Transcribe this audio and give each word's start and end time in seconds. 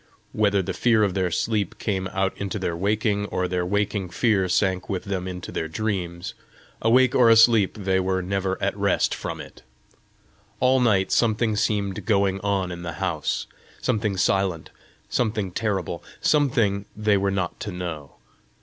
Whether 0.31 0.63
the 0.63 0.73
fear 0.73 1.03
of 1.03 1.13
their 1.13 1.29
sleep 1.29 1.77
came 1.77 2.07
out 2.07 2.35
into 2.37 2.57
their 2.57 2.75
waking, 2.75 3.27
or 3.27 3.47
their 3.47 3.63
waking 3.63 4.09
fear 4.09 4.49
sank 4.49 4.89
with 4.89 5.03
them 5.03 5.27
into 5.27 5.51
their 5.51 5.67
dreams, 5.67 6.33
awake 6.81 7.13
or 7.13 7.29
asleep 7.29 7.77
they 7.79 7.99
were 7.99 8.23
never 8.23 8.57
at 8.63 8.75
rest 8.75 9.13
from 9.13 9.39
it. 9.39 9.61
All 10.59 10.79
night 10.79 11.11
something 11.11 11.55
seemed 11.55 12.07
going 12.07 12.39
on 12.41 12.71
in 12.71 12.81
the 12.81 12.93
house 12.93 13.45
something 13.79 14.17
silent, 14.17 14.71
something 15.07 15.51
terrible, 15.51 16.03
something 16.19 16.85
they 16.97 17.15
were 17.15 17.29
not 17.29 17.59
to 17.59 17.71
know. 17.71 18.15